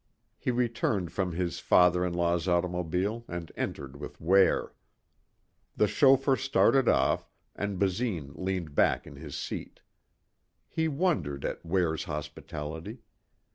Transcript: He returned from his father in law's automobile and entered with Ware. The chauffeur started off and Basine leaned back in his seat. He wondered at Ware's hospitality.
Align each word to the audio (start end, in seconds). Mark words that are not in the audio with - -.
He 0.39 0.49
returned 0.49 1.11
from 1.11 1.33
his 1.33 1.59
father 1.59 2.03
in 2.03 2.15
law's 2.15 2.47
automobile 2.47 3.23
and 3.27 3.51
entered 3.55 3.95
with 3.97 4.19
Ware. 4.19 4.73
The 5.77 5.87
chauffeur 5.87 6.37
started 6.37 6.89
off 6.89 7.29
and 7.55 7.77
Basine 7.77 8.33
leaned 8.33 8.73
back 8.73 9.05
in 9.05 9.17
his 9.17 9.35
seat. 9.37 9.79
He 10.67 10.87
wondered 10.87 11.45
at 11.45 11.63
Ware's 11.63 12.05
hospitality. 12.05 13.03